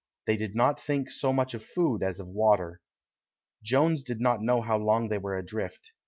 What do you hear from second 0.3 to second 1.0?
did not